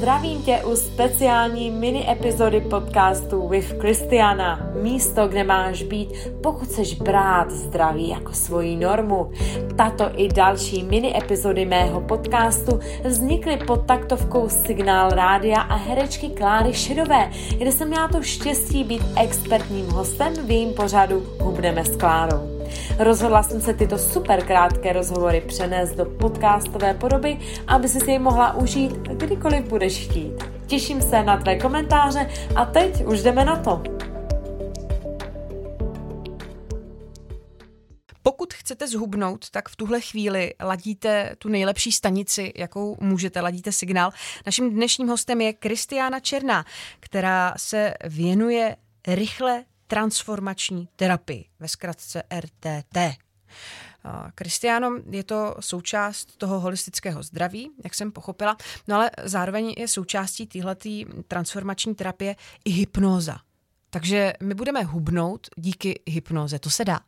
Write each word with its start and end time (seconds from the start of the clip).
Zdravím 0.00 0.42
tě 0.42 0.62
u 0.64 0.76
speciální 0.76 1.70
mini 1.70 2.10
epizody 2.10 2.60
podcastu 2.60 3.48
With 3.48 3.80
Christiana. 3.80 4.70
Místo, 4.82 5.28
kde 5.28 5.44
máš 5.44 5.82
být, 5.82 6.08
pokud 6.42 6.68
chceš 6.68 6.94
brát 6.94 7.50
zdraví 7.50 8.08
jako 8.08 8.32
svoji 8.32 8.76
normu. 8.76 9.30
Tato 9.76 10.10
i 10.16 10.28
další 10.28 10.82
mini 10.82 11.18
epizody 11.18 11.64
mého 11.64 12.00
podcastu 12.00 12.80
vznikly 13.04 13.56
pod 13.66 13.86
taktovkou 13.86 14.48
Signál 14.48 15.10
Rádia 15.10 15.60
a 15.60 15.76
herečky 15.76 16.28
Kláry 16.28 16.74
Šidové, 16.74 17.30
kde 17.58 17.72
jsem 17.72 17.88
měla 17.88 18.08
to 18.08 18.22
štěstí 18.22 18.84
být 18.84 19.02
expertním 19.16 19.86
hostem 19.86 20.32
v 20.46 20.50
jejím 20.50 20.72
pořadu 20.72 21.26
Hubneme 21.40 21.84
s 21.84 21.96
Klárou. 21.96 22.49
Rozhodla 22.98 23.42
jsem 23.42 23.60
se 23.60 23.74
tyto 23.74 23.98
super 23.98 24.46
krátké 24.46 24.92
rozhovory 24.92 25.40
přenést 25.40 25.94
do 25.94 26.04
podcastové 26.04 26.94
podoby, 26.94 27.38
aby 27.66 27.88
si 27.88 28.00
si 28.00 28.10
je 28.10 28.18
mohla 28.18 28.56
užít 28.56 28.92
kdykoliv 28.92 29.64
budeš 29.64 30.08
chtít. 30.08 30.34
Těším 30.66 31.02
se 31.02 31.22
na 31.22 31.36
tvé 31.36 31.58
komentáře 31.58 32.30
a 32.56 32.64
teď 32.64 33.04
už 33.04 33.22
jdeme 33.22 33.44
na 33.44 33.56
to. 33.56 33.82
Pokud 38.22 38.54
chcete 38.54 38.88
zhubnout, 38.88 39.50
tak 39.50 39.68
v 39.68 39.76
tuhle 39.76 40.00
chvíli 40.00 40.54
ladíte 40.60 41.36
tu 41.38 41.48
nejlepší 41.48 41.92
stanici, 41.92 42.52
jakou 42.56 42.96
můžete, 43.00 43.40
ladíte 43.40 43.72
signál. 43.72 44.10
Naším 44.46 44.70
dnešním 44.70 45.08
hostem 45.08 45.40
je 45.40 45.52
Kristiána 45.52 46.20
Černá, 46.20 46.64
která 47.00 47.54
se 47.56 47.94
věnuje 48.04 48.76
rychle 49.06 49.64
transformační 49.90 50.88
terapii, 50.96 51.44
ve 51.60 51.68
zkratce 51.68 52.22
RTT. 52.40 52.98
Kristiano, 54.34 54.90
je 55.10 55.24
to 55.24 55.56
součást 55.60 56.36
toho 56.36 56.60
holistického 56.60 57.22
zdraví, 57.22 57.70
jak 57.84 57.94
jsem 57.94 58.12
pochopila, 58.12 58.56
no 58.88 58.96
ale 58.96 59.10
zároveň 59.24 59.74
je 59.78 59.88
součástí 59.88 60.46
téhleté 60.46 60.88
transformační 61.28 61.94
terapie 61.94 62.36
i 62.64 62.70
hypnóza. 62.70 63.38
Takže 63.90 64.32
my 64.42 64.54
budeme 64.54 64.82
hubnout 64.82 65.46
díky 65.56 66.02
hypnoze. 66.06 66.58
To 66.58 66.70
se 66.70 66.84
dá. 66.84 67.00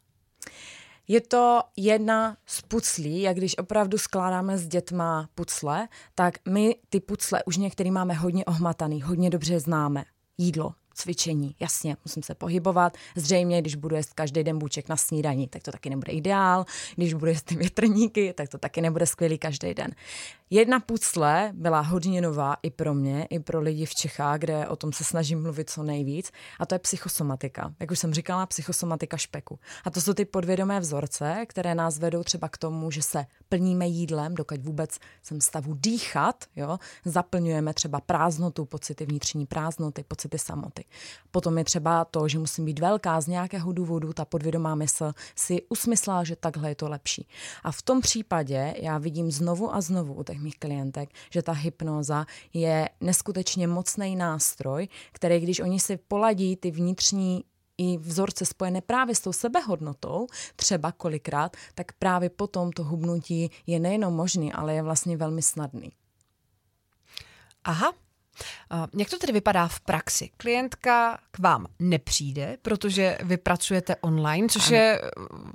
Je 1.09 1.21
to 1.21 1.63
jedna 1.77 2.37
z 2.47 2.63
puclí, 2.63 3.21
jak 3.21 3.37
když 3.37 3.59
opravdu 3.59 3.99
skládáme 3.99 4.59
s 4.59 4.69
dětma 4.69 5.29
pucle, 5.35 5.89
tak 6.15 6.35
my 6.49 6.77
ty 6.89 7.01
pucle 7.01 7.43
už 7.45 7.57
některý 7.57 7.91
máme 7.91 8.15
hodně 8.15 8.45
ohmataný, 8.45 9.03
hodně 9.03 9.31
dobře 9.31 9.61
známe. 9.61 10.05
Jídlo, 10.39 10.75
cvičení, 10.95 11.57
jasně, 11.61 11.97
musím 12.05 12.23
se 12.23 12.35
pohybovat. 12.35 12.97
Zřejmě, 13.17 13.61
když 13.61 13.75
budu 13.75 13.97
jíst 13.97 14.13
každý 14.13 14.45
den 14.45 14.59
bůček 14.59 14.89
na 14.89 14.97
snídaní, 14.97 15.49
tak 15.49 15.63
to 15.63 15.73
taky 15.73 15.91
nebude 15.91 16.13
ideál. 16.13 16.65
Když 16.97 17.15
budu 17.15 17.27
jíst 17.27 17.43
ty 17.43 17.57
větrníky, 17.57 18.33
tak 18.33 18.49
to 18.49 18.59
taky 18.59 18.81
nebude 18.81 19.07
skvělý 19.07 19.39
každý 19.39 19.75
den. 19.75 19.91
Jedna 20.51 20.81
pucle 20.81 21.51
byla 21.55 21.81
hodně 21.81 22.21
nová 22.21 22.57
i 22.63 22.71
pro 22.71 22.95
mě, 22.95 23.27
i 23.31 23.39
pro 23.39 23.61
lidi 23.61 23.87
v 23.87 23.95
Čechách, 23.95 24.39
kde 24.39 24.69
o 24.69 24.77
tom 24.77 24.93
se 24.93 25.05
snažím 25.05 25.43
mluvit 25.43 25.71
co 25.71 25.83
nejvíc, 25.83 26.33
a 26.59 26.67
to 26.67 26.75
je 26.75 26.79
psychosomatika. 26.79 27.75
Jak 27.81 27.91
už 27.91 27.99
jsem 27.99 28.15
říkala, 28.15 28.47
psychosomatika 28.47 29.17
špeku. 29.17 29.59
A 29.85 29.91
to 29.91 30.01
jsou 30.01 30.15
ty 30.15 30.25
podvědomé 30.25 30.81
vzorce, 30.81 31.45
které 31.49 31.75
nás 31.75 31.99
vedou 31.99 32.23
třeba 32.23 32.49
k 32.49 32.59
tomu, 32.59 32.91
že 32.91 33.03
se 33.03 33.27
plníme 33.49 33.87
jídlem, 33.87 34.35
dokud 34.35 34.63
vůbec 34.63 34.99
jsem 35.23 35.41
stavu 35.41 35.75
dýchat, 35.75 36.45
jo, 36.57 36.79
zaplňujeme 37.05 37.75
třeba 37.75 38.01
prázdnotu, 38.01 38.65
pocity 38.65 39.07
vnitřní 39.07 39.47
prázdnoty, 39.47 40.05
pocity 40.09 40.39
samoty. 40.39 40.82
Potom 41.31 41.59
je 41.59 41.65
třeba 41.65 42.05
to, 42.05 42.29
že 42.29 42.39
musím 42.39 42.65
být 42.65 42.79
velká 42.79 43.21
z 43.21 43.27
nějakého 43.27 43.73
důvodu, 43.73 44.13
ta 44.13 44.25
podvědomá 44.25 44.75
mysl 44.75 45.13
si 45.37 45.63
usmyslela, 45.69 46.25
že 46.25 46.37
takhle 46.37 46.69
je 46.69 46.75
to 46.75 46.89
lepší. 46.89 47.27
A 47.65 47.73
v 47.73 47.83
tom 47.83 48.01
případě 48.01 48.75
já 48.79 48.99
vidím 48.99 49.31
znovu 49.31 49.75
a 49.75 49.81
znovu 49.81 50.15
u 50.15 50.23
těch 50.23 50.41
mých 50.41 50.59
klientek, 50.59 51.11
že 51.31 51.43
ta 51.43 51.53
hypnoza 51.53 52.27
je 52.53 52.89
neskutečně 53.01 53.67
mocný 53.67 54.17
nástroj, 54.17 54.89
který, 55.13 55.41
když 55.41 55.61
oni 55.61 55.81
si 55.81 55.97
poladí 55.97 56.57
ty 56.57 56.71
vnitřní 56.71 57.45
i 57.79 57.99
vzorce 57.99 58.47
spojené 58.47 58.81
právě 58.81 59.15
s 59.15 59.21
tou 59.21 59.33
sebehodnotou, 59.33 60.27
třeba 60.57 60.93
kolikrát, 60.93 61.57
tak 61.75 61.93
právě 61.93 62.31
potom 62.31 62.73
to 62.73 62.85
hubnutí 62.85 63.51
je 63.67 63.81
nejenom 63.81 64.15
možný, 64.15 64.53
ale 64.53 64.75
je 64.75 64.83
vlastně 64.83 65.17
velmi 65.17 65.43
snadný. 65.43 65.93
Aha, 67.65 67.93
jak 68.99 69.11
to 69.11 69.19
tedy 69.19 69.33
vypadá 69.33 69.69
v 69.69 69.81
praxi? 69.81 70.31
Klientka 70.37 71.19
k 71.31 71.39
vám 71.39 71.67
nepřijde, 71.79 72.59
protože 72.63 73.19
vy 73.23 73.37
pracujete 73.37 73.97
online, 73.97 74.49
což 74.49 74.69
ano. 74.69 74.77
je 74.77 75.01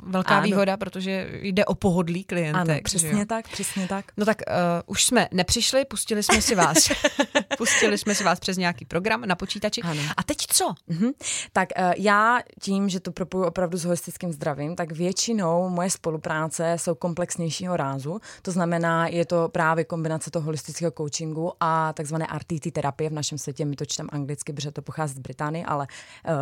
velká 0.03 0.38
ano. 0.38 0.43
výhoda, 0.43 0.77
protože 0.77 1.29
jde 1.41 1.66
o 1.66 1.75
pohodlí 1.75 2.23
klientek. 2.23 2.69
Ano, 2.69 2.79
přesně 2.83 3.25
tak, 3.25 3.47
přesně 3.47 3.87
tak. 3.87 4.05
No 4.17 4.25
tak 4.25 4.41
uh, 4.47 4.53
už 4.85 5.05
jsme 5.05 5.27
nepřišli, 5.31 5.85
pustili 5.85 6.23
jsme 6.23 6.41
si 6.41 6.55
vás. 6.55 6.77
pustili 7.57 7.97
jsme 7.97 8.16
si 8.16 8.23
vás 8.23 8.39
přes 8.39 8.57
nějaký 8.57 8.85
program 8.85 9.21
na 9.21 9.35
počítači. 9.35 9.81
Ano. 9.81 10.01
A 10.17 10.23
teď 10.23 10.37
co? 10.37 10.73
Uh-huh. 10.89 11.13
Tak 11.53 11.69
uh, 11.79 11.91
já 11.97 12.39
tím, 12.61 12.89
že 12.89 12.99
to 12.99 13.11
propoju 13.11 13.45
opravdu 13.45 13.77
s 13.77 13.83
holistickým 13.83 14.33
zdravím, 14.33 14.75
tak 14.75 14.91
většinou 14.91 15.69
moje 15.69 15.89
spolupráce 15.89 16.73
jsou 16.77 16.95
komplexnějšího 16.95 17.77
rázu. 17.77 18.19
To 18.41 18.51
znamená, 18.51 19.07
je 19.07 19.25
to 19.25 19.49
právě 19.49 19.83
kombinace 19.83 20.31
toho 20.31 20.43
holistického 20.43 20.91
coachingu 20.91 21.53
a 21.59 21.93
takzvané 21.93 22.27
RTT 22.37 22.66
terapie 22.72 23.09
v 23.09 23.13
našem 23.13 23.38
světě, 23.38 23.66
my 23.66 23.75
to 23.75 23.85
čteme 23.85 24.09
anglicky, 24.11 24.53
protože 24.53 24.72
to 24.72 24.81
pochází 24.81 25.16
z 25.16 25.19
Británie, 25.19 25.66
ale 25.66 25.88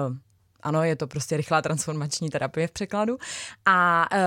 uh, 0.09 0.15
ano, 0.65 0.83
je 0.83 0.95
to 0.95 1.07
prostě 1.07 1.37
rychlá 1.37 1.61
transformační 1.61 2.29
terapie 2.29 2.67
v 2.67 2.71
překladu. 2.71 3.17
A 3.65 4.07
e, 4.11 4.17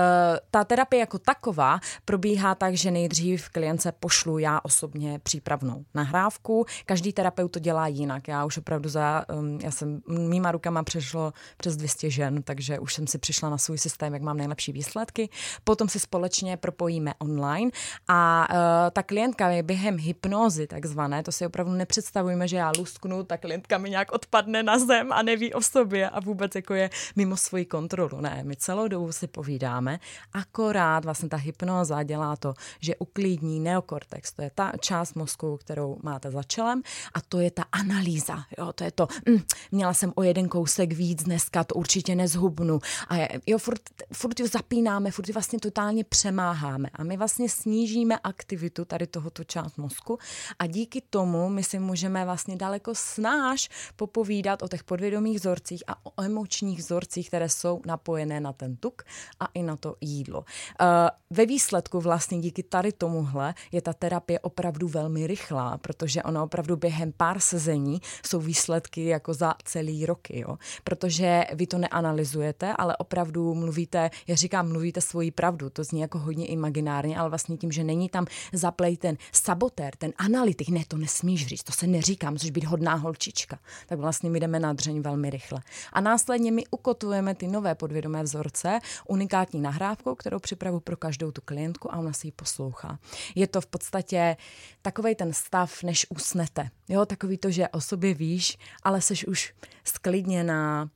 ta 0.51 0.63
terapie 0.63 0.99
jako 0.99 1.19
taková 1.19 1.79
probíhá 2.05 2.55
tak, 2.55 2.73
že 2.75 2.91
nejdřív 2.91 3.49
klience 3.49 3.91
pošlu 3.91 4.37
já 4.37 4.59
osobně 4.63 5.19
přípravnou 5.23 5.85
nahrávku. 5.93 6.65
Každý 6.85 7.13
terapeut 7.13 7.51
to 7.51 7.59
dělá 7.59 7.87
jinak. 7.87 8.27
Já 8.27 8.45
už 8.45 8.57
opravdu 8.57 8.89
za, 8.89 9.25
um, 9.33 9.59
já 9.61 9.71
jsem 9.71 10.01
mýma 10.07 10.51
rukama 10.51 10.83
přešlo 10.83 11.33
přes 11.57 11.77
200 11.77 12.09
žen, 12.09 12.43
takže 12.43 12.79
už 12.79 12.93
jsem 12.93 13.07
si 13.07 13.17
přišla 13.17 13.49
na 13.49 13.57
svůj 13.57 13.77
systém, 13.77 14.13
jak 14.13 14.21
mám 14.21 14.37
nejlepší 14.37 14.71
výsledky. 14.71 15.29
Potom 15.63 15.89
si 15.89 15.99
společně 15.99 16.57
propojíme 16.57 17.13
online 17.19 17.71
a 18.07 18.47
e, 18.87 18.91
ta 18.91 19.03
klientka 19.03 19.49
je 19.49 19.63
během 19.63 19.97
hypnózy 19.97 20.67
takzvané, 20.67 21.23
to 21.23 21.31
si 21.31 21.45
opravdu 21.45 21.73
nepředstavujeme, 21.73 22.47
že 22.47 22.57
já 22.57 22.71
lusknu, 22.77 23.23
ta 23.23 23.37
klientka 23.37 23.77
mi 23.77 23.89
nějak 23.89 24.11
odpadne 24.11 24.63
na 24.63 24.79
zem 24.79 25.13
a 25.13 25.21
neví 25.21 25.53
o 25.53 25.61
sobě 25.61 26.09
a 26.09 26.21
vůbec 26.29 26.55
jako 26.55 26.73
je 26.73 26.89
mimo 27.15 27.37
svoji 27.37 27.65
kontrolu. 27.65 28.21
Ne, 28.21 28.41
my 28.43 28.55
celou 28.55 28.87
dobu 28.87 29.11
si 29.11 29.27
povídáme, 29.27 29.99
akorát 30.33 31.05
vlastně 31.05 31.29
ta 31.29 31.37
hypnoza 31.37 32.03
dělá 32.03 32.35
to, 32.35 32.53
že 32.79 32.95
uklidní 32.95 33.59
neokortex, 33.59 34.33
to 34.33 34.41
je 34.41 34.51
ta 34.55 34.71
část 34.79 35.15
mozku, 35.15 35.57
kterou 35.57 35.97
máte 36.03 36.31
za 36.31 36.43
čelem 36.43 36.81
a 37.13 37.21
to 37.21 37.39
je 37.39 37.51
ta 37.51 37.63
analýza, 37.71 38.43
jo, 38.57 38.73
to 38.73 38.83
je 38.83 38.91
to, 38.91 39.07
mm, 39.27 39.41
měla 39.71 39.93
jsem 39.93 40.13
o 40.15 40.23
jeden 40.23 40.47
kousek 40.47 40.93
víc 40.93 41.23
dneska, 41.23 41.63
to 41.63 41.75
určitě 41.75 42.15
nezhubnu. 42.15 42.79
A 43.09 43.15
jo, 43.47 43.57
furt, 43.57 43.81
furt 44.13 44.39
jo 44.39 44.47
zapínáme, 44.47 45.11
furt 45.11 45.29
vlastně 45.29 45.59
totálně 45.59 46.03
přemáháme. 46.03 46.89
A 46.93 47.03
my 47.03 47.17
vlastně 47.17 47.49
snížíme 47.49 48.17
aktivitu 48.23 48.85
tady 48.85 49.07
tohoto 49.07 49.43
část 49.43 49.77
mozku 49.77 50.17
a 50.59 50.67
díky 50.67 51.01
tomu 51.09 51.49
my 51.49 51.63
si 51.63 51.79
můžeme 51.79 52.25
vlastně 52.25 52.55
daleko 52.55 52.91
snáš 52.95 53.69
popovídat 53.95 54.63
o 54.63 54.67
těch 54.67 54.83
podvědomých 54.83 55.39
vzorcích 55.39 55.83
a 55.87 55.95
o 56.15 56.21
emočních 56.21 56.79
vzorcích, 56.79 57.27
které 57.27 57.49
jsou 57.49 57.81
napojené 57.85 58.39
na 58.39 58.53
ten 58.53 58.75
tuk 58.75 59.03
a 59.39 59.45
i 59.53 59.63
na 59.63 59.75
to 59.75 59.95
jídlo. 60.01 60.45
Eh, 60.81 60.85
ve 61.29 61.45
výsledku 61.45 61.99
vlastně 61.99 62.39
díky 62.39 62.63
tady 62.63 62.91
tomuhle 62.91 63.53
je 63.71 63.81
ta 63.81 63.93
terapie 63.93 64.39
opravdu 64.39 64.87
velmi 64.87 65.27
rychlá, 65.27 65.77
protože 65.77 66.23
ona 66.23 66.43
opravdu 66.43 66.75
během 66.75 67.11
pár 67.17 67.39
sezení 67.39 68.01
jsou 68.25 68.39
výsledky 68.39 69.05
jako 69.05 69.33
za 69.33 69.53
celý 69.63 70.05
roky, 70.05 70.39
jo? 70.39 70.57
protože 70.83 71.45
vy 71.53 71.67
to 71.67 71.77
neanalyzujete, 71.77 72.73
ale 72.73 72.97
opravdu 72.97 73.55
mluvíte, 73.55 74.09
já 74.27 74.35
říkám, 74.35 74.67
mluvíte 74.67 75.01
svoji 75.01 75.31
pravdu, 75.31 75.69
to 75.69 75.83
zní 75.83 76.01
jako 76.01 76.19
hodně 76.19 76.45
imaginárně, 76.47 77.17
ale 77.17 77.29
vlastně 77.29 77.57
tím, 77.57 77.71
že 77.71 77.83
není 77.83 78.09
tam 78.09 78.25
zaplej 78.53 78.97
ten 78.97 79.17
sabotér, 79.31 79.95
ten 79.97 80.13
analytik, 80.17 80.69
ne, 80.69 80.83
to 80.87 80.97
nesmíš 80.97 81.47
říct, 81.47 81.63
to 81.63 81.71
se 81.71 81.87
neříká, 81.87 82.31
musíš 82.31 82.51
být 82.51 82.65
hodná 82.65 82.93
holčička, 82.93 83.59
tak 83.87 83.99
vlastně 83.99 84.29
my 84.29 84.39
jdeme 84.39 84.59
na 84.59 84.73
dřeň 84.73 85.01
velmi 85.01 85.29
rychle. 85.29 85.61
A 85.93 85.98
následně 85.99 86.51
my 86.51 86.63
ukotujeme 86.71 87.35
ty 87.35 87.47
nové 87.47 87.75
podvědomé 87.75 88.23
vzorce 88.23 88.79
unikátní 89.07 89.61
nahrávkou, 89.61 90.15
kterou 90.15 90.39
připravu 90.39 90.79
pro 90.79 90.97
každou 90.97 91.31
tu 91.31 91.41
klientku 91.45 91.93
a 91.93 91.97
ona 91.97 92.13
si 92.13 92.27
ji 92.27 92.31
poslouchá. 92.31 92.99
Je 93.35 93.47
to 93.47 93.61
v 93.61 93.65
podstatě 93.65 94.37
takový 94.81 95.15
ten 95.15 95.33
stav, 95.33 95.83
než 95.83 96.05
usnete. 96.09 96.69
Jo, 96.89 97.05
takový 97.05 97.37
to, 97.37 97.51
že 97.51 97.69
o 97.69 97.81
sobě 97.81 98.13
víš, 98.13 98.57
ale 98.83 99.01
seš 99.01 99.27
už 99.27 99.53
sklidněná, 99.83 100.89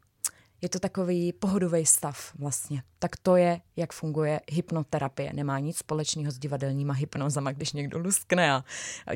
je 0.63 0.69
to 0.69 0.79
takový 0.79 1.33
pohodový 1.33 1.85
stav 1.85 2.31
vlastně. 2.35 2.83
Tak 2.99 3.17
to 3.17 3.35
je, 3.35 3.61
jak 3.75 3.93
funguje 3.93 4.41
hypnoterapie. 4.51 5.33
Nemá 5.33 5.59
nic 5.59 5.77
společného 5.77 6.31
s 6.31 6.39
divadelníma 6.39 6.93
hypnozama, 6.93 7.51
když 7.51 7.73
někdo 7.73 7.99
luskne 7.99 8.51
a 8.51 8.63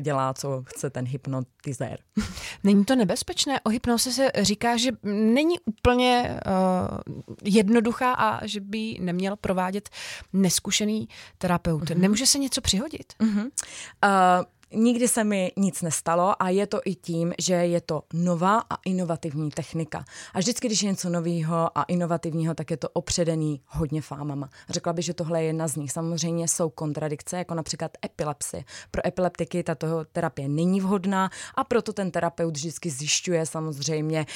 dělá, 0.00 0.34
co 0.34 0.62
chce 0.66 0.90
ten 0.90 1.04
hypnotizér. 1.04 1.98
Není 2.64 2.84
to 2.84 2.96
nebezpečné? 2.96 3.60
O 3.60 3.68
hypnoze 3.68 4.12
se 4.12 4.32
říká, 4.40 4.76
že 4.76 4.90
není 5.02 5.60
úplně 5.64 6.40
uh, 6.46 7.14
jednoduchá 7.44 8.12
a 8.12 8.46
že 8.46 8.60
by 8.60 8.96
neměl 9.00 9.36
provádět 9.36 9.88
neskušený 10.32 11.08
terapeut. 11.38 11.82
Mm-hmm. 11.82 11.98
Nemůže 11.98 12.26
se 12.26 12.38
něco 12.38 12.60
přihodit? 12.60 13.12
Mm-hmm. 13.20 13.44
Uh, 13.44 14.44
nikdy 14.74 15.08
se 15.08 15.24
mi 15.24 15.52
nic 15.56 15.82
nestalo 15.82 16.42
a 16.42 16.48
je 16.48 16.66
to 16.66 16.80
i 16.84 16.94
tím, 16.94 17.34
že 17.38 17.54
je 17.54 17.80
to 17.80 18.02
nová 18.12 18.58
a 18.70 18.76
inovativní 18.84 19.50
technika. 19.50 20.04
A 20.34 20.38
vždycky, 20.38 20.66
když 20.66 20.82
je 20.82 20.90
něco 20.90 21.10
nového 21.10 21.78
a 21.78 21.82
inovativního, 21.82 22.54
tak 22.54 22.70
je 22.70 22.76
to 22.76 22.88
opředený 22.88 23.60
hodně 23.66 24.02
fámama. 24.02 24.50
Řekla 24.68 24.92
bych, 24.92 25.04
že 25.04 25.14
tohle 25.14 25.42
je 25.42 25.46
jedna 25.46 25.68
z 25.68 25.76
nich. 25.76 25.92
Samozřejmě 25.92 26.48
jsou 26.48 26.70
kontradikce, 26.70 27.36
jako 27.36 27.54
například 27.54 27.90
epilepsie. 28.04 28.64
Pro 28.90 29.06
epileptiky 29.06 29.62
tato 29.62 30.04
terapie 30.12 30.48
není 30.48 30.80
vhodná 30.80 31.30
a 31.54 31.64
proto 31.64 31.92
ten 31.92 32.10
terapeut 32.10 32.56
vždycky 32.56 32.90
zjišťuje 32.90 33.46
samozřejmě, 33.46 34.26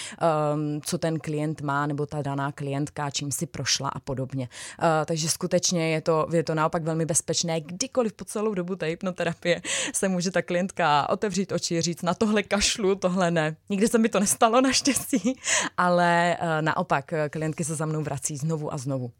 um, 0.54 0.80
co 0.80 0.98
ten 0.98 1.18
klient 1.20 1.60
má 1.60 1.86
nebo 1.86 2.06
ta 2.06 2.22
daná 2.22 2.52
klientka, 2.52 3.10
čím 3.10 3.32
si 3.32 3.46
prošla 3.46 3.88
a 3.88 4.00
podobně. 4.00 4.48
Uh, 4.78 4.86
takže 5.04 5.28
skutečně 5.28 5.90
je 5.90 6.00
to, 6.00 6.26
je 6.32 6.42
to 6.42 6.54
naopak 6.54 6.82
velmi 6.82 7.06
bezpečné. 7.06 7.60
Kdykoliv 7.60 8.12
po 8.12 8.24
celou 8.24 8.54
dobu 8.54 8.76
té 8.76 8.86
hypnoterapie 8.86 9.62
se 9.94 10.08
může 10.08 10.21
ta 10.30 10.42
klientka 10.42 11.08
otevřít 11.08 11.52
oči, 11.52 11.80
říct 11.80 12.02
na 12.02 12.14
tohle 12.14 12.42
kašlu, 12.42 12.94
tohle 12.94 13.30
ne. 13.30 13.56
Nikdy 13.68 13.88
se 13.88 13.98
mi 13.98 14.08
to 14.08 14.20
nestalo 14.20 14.60
naštěstí, 14.60 15.40
ale 15.76 16.36
uh, 16.40 16.46
naopak 16.60 17.14
klientky 17.30 17.64
se 17.64 17.74
za 17.74 17.86
mnou 17.86 18.02
vrací 18.02 18.36
znovu 18.36 18.74
a 18.74 18.78
znovu. 18.78 19.12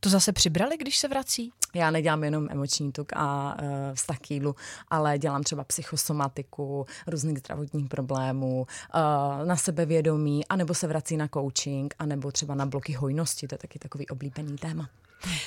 To 0.00 0.10
zase 0.10 0.32
přibrali, 0.32 0.76
když 0.76 0.98
se 0.98 1.08
vrací? 1.08 1.52
Já 1.74 1.90
nedělám 1.90 2.24
jenom 2.24 2.48
emoční 2.50 2.92
tuk 2.92 3.12
a 3.16 3.56
uh, 3.62 3.68
vztah 3.94 4.18
k 4.18 4.30
jídlu, 4.30 4.54
ale 4.88 5.18
dělám 5.18 5.42
třeba 5.42 5.64
psychosomatiku, 5.64 6.86
různých 7.06 7.38
zdravotních 7.38 7.88
problémů, 7.88 8.60
uh, 8.60 9.46
na 9.46 9.56
sebevědomí, 9.56 10.46
anebo 10.48 10.74
se 10.74 10.86
vrací 10.86 11.16
na 11.16 11.28
coaching, 11.28 11.94
anebo 11.98 12.32
třeba 12.32 12.54
na 12.54 12.66
bloky 12.66 12.92
hojnosti, 12.92 13.48
to 13.48 13.54
je 13.54 13.58
taky 13.58 13.78
takový 13.78 14.08
oblíbený 14.08 14.56
téma. 14.56 14.88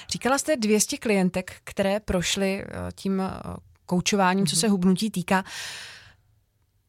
Říkala 0.10 0.38
jste 0.38 0.58
200 0.58 0.98
klientek, 0.98 1.52
které 1.64 2.00
prošly 2.00 2.66
tím 2.96 3.22
koučováním, 3.88 4.46
mm-hmm. 4.46 4.50
co 4.50 4.56
se 4.56 4.68
hubnutí 4.68 5.12
týká. 5.12 5.44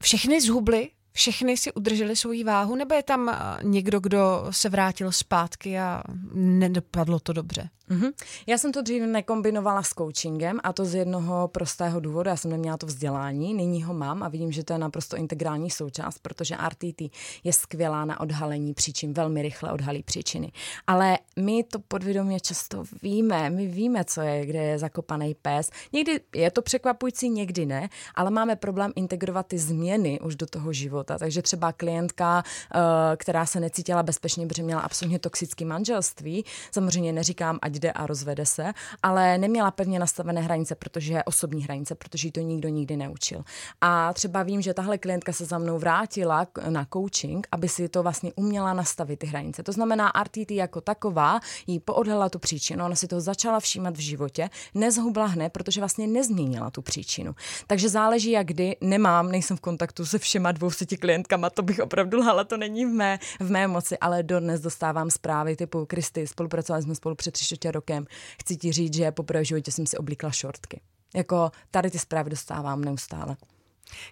Všechny 0.02 0.40
zhubly 0.40 0.90
všechny 1.18 1.56
si 1.56 1.72
udrželi 1.72 2.16
svoji 2.16 2.44
váhu, 2.44 2.74
nebo 2.74 2.94
je 2.94 3.02
tam 3.02 3.36
někdo, 3.62 4.00
kdo 4.00 4.46
se 4.50 4.68
vrátil 4.68 5.12
zpátky 5.12 5.78
a 5.78 6.02
nedopadlo 6.34 7.20
to 7.20 7.32
dobře? 7.32 7.68
Mm-hmm. 7.90 8.12
Já 8.46 8.58
jsem 8.58 8.72
to 8.72 8.82
dřív 8.82 9.02
nekombinovala 9.02 9.82
s 9.82 9.88
coachingem 9.88 10.60
a 10.62 10.72
to 10.72 10.84
z 10.84 10.94
jednoho 10.94 11.48
prostého 11.48 12.00
důvodu. 12.00 12.30
Já 12.30 12.36
jsem 12.36 12.50
neměla 12.50 12.76
to 12.76 12.86
vzdělání, 12.86 13.54
nyní 13.54 13.82
ho 13.82 13.94
mám 13.94 14.22
a 14.22 14.28
vidím, 14.28 14.52
že 14.52 14.64
to 14.64 14.72
je 14.72 14.78
naprosto 14.78 15.16
integrální 15.16 15.70
součást, 15.70 16.18
protože 16.18 16.56
RTT 16.68 17.00
je 17.44 17.52
skvělá 17.52 18.04
na 18.04 18.20
odhalení 18.20 18.74
příčin, 18.74 19.12
velmi 19.12 19.42
rychle 19.42 19.72
odhalí 19.72 20.02
příčiny. 20.02 20.52
Ale 20.86 21.18
my 21.40 21.64
to 21.64 21.78
podvědomě 21.78 22.40
často 22.40 22.84
víme, 23.02 23.50
my 23.50 23.66
víme, 23.66 24.04
co 24.04 24.20
je, 24.20 24.46
kde 24.46 24.62
je 24.62 24.78
zakopaný 24.78 25.34
pes. 25.42 25.70
Někdy 25.92 26.20
je 26.34 26.50
to 26.50 26.62
překvapující, 26.62 27.28
někdy 27.28 27.66
ne, 27.66 27.88
ale 28.14 28.30
máme 28.30 28.56
problém 28.56 28.92
integrovat 28.96 29.46
ty 29.46 29.58
změny 29.58 30.20
už 30.20 30.36
do 30.36 30.46
toho 30.46 30.72
života. 30.72 31.07
Takže 31.18 31.42
třeba 31.42 31.72
klientka, 31.72 32.42
eh, 32.74 32.78
která 33.16 33.46
se 33.46 33.60
necítila 33.60 34.02
bezpečně, 34.02 34.46
protože 34.46 34.62
měla 34.62 34.80
absolutně 34.80 35.18
toxické 35.18 35.64
manželství, 35.64 36.44
samozřejmě 36.72 37.12
neříkám, 37.12 37.58
ať 37.62 37.72
jde 37.72 37.92
a 37.92 38.06
rozvede 38.06 38.46
se, 38.46 38.72
ale 39.02 39.38
neměla 39.38 39.70
pevně 39.70 39.98
nastavené 39.98 40.40
hranice, 40.40 40.74
protože 40.74 41.24
osobní 41.24 41.64
hranice, 41.64 41.94
protože 41.94 42.28
jí 42.28 42.32
to 42.32 42.40
nikdo 42.40 42.68
nikdy 42.68 42.96
neučil. 42.96 43.44
A 43.80 44.12
třeba 44.12 44.42
vím, 44.42 44.62
že 44.62 44.74
tahle 44.74 44.98
klientka 44.98 45.32
se 45.32 45.44
za 45.44 45.58
mnou 45.58 45.78
vrátila 45.78 46.46
na 46.68 46.86
coaching, 46.92 47.46
aby 47.52 47.68
si 47.68 47.88
to 47.88 48.02
vlastně 48.02 48.32
uměla 48.36 48.72
nastavit 48.72 49.18
ty 49.18 49.26
hranice. 49.26 49.62
To 49.62 49.72
znamená, 49.72 50.12
RTT 50.22 50.50
jako 50.50 50.80
taková 50.80 51.40
jí 51.66 51.80
poodhala 51.80 52.28
tu 52.28 52.38
příčinu, 52.38 52.84
ona 52.84 52.96
si 52.96 53.08
to 53.08 53.20
začala 53.20 53.60
všímat 53.60 53.96
v 53.96 54.00
životě, 54.00 54.50
nezhubla 54.74 55.26
hned, 55.26 55.52
protože 55.52 55.80
vlastně 55.80 56.06
nezměnila 56.06 56.70
tu 56.70 56.82
příčinu. 56.82 57.34
Takže 57.66 57.88
záleží, 57.88 58.30
jak 58.30 58.46
kdy. 58.46 58.76
Nemám, 58.80 59.30
nejsem 59.30 59.56
v 59.56 59.60
kontaktu 59.60 60.06
se 60.06 60.18
všema 60.18 60.52
200 60.52 60.86
klientkama, 60.98 61.50
to 61.50 61.62
bych 61.62 61.80
opravdu 61.80 62.18
lhala, 62.18 62.44
to 62.44 62.56
není 62.56 62.86
v 62.86 62.88
mé, 62.88 63.18
v 63.40 63.50
mé 63.50 63.66
moci, 63.66 63.98
ale 63.98 64.22
dodnes 64.22 64.60
dostávám 64.60 65.10
zprávy 65.10 65.56
typu 65.56 65.86
Kristy, 65.86 66.26
spolupracovali 66.26 66.82
jsme 66.82 66.94
spolu 66.94 67.14
před 67.14 67.30
tři 67.30 67.52
ještě 67.52 67.70
rokem. 67.70 68.06
Chci 68.40 68.56
ti 68.56 68.72
říct, 68.72 68.94
že 68.94 69.12
poprvé 69.12 69.40
v 69.40 69.46
životě 69.46 69.72
jsem 69.72 69.86
si 69.86 69.96
oblíkla 69.96 70.30
šortky. 70.30 70.80
Jako 71.14 71.50
tady 71.70 71.90
ty 71.90 71.98
zprávy 71.98 72.30
dostávám 72.30 72.84
neustále. 72.84 73.36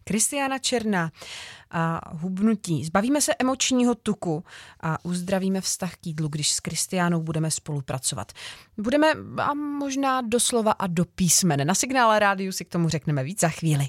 Kristiana 0.04 0.58
Černá 0.58 1.12
a 1.70 2.00
hubnutí. 2.14 2.84
Zbavíme 2.84 3.20
se 3.20 3.34
emočního 3.38 3.94
tuku 3.94 4.44
a 4.80 5.04
uzdravíme 5.04 5.60
vztah 5.60 5.94
k 5.94 6.06
jídlu, 6.06 6.28
když 6.28 6.50
s 6.50 6.60
Kristiánou 6.60 7.22
budeme 7.22 7.50
spolupracovat. 7.50 8.32
Budeme 8.78 9.06
a 9.38 9.54
možná 9.54 10.20
doslova 10.20 10.72
a 10.72 10.86
do 10.86 11.04
písmene. 11.04 11.64
Na 11.64 11.74
signále 11.74 12.18
rádiu 12.18 12.52
si 12.52 12.64
k 12.64 12.68
tomu 12.68 12.88
řekneme 12.88 13.24
víc 13.24 13.40
za 13.40 13.48
chvíli. 13.48 13.88